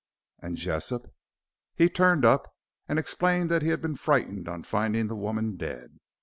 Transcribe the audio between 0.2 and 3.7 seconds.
"And Jessop?" "He turned up and explained that he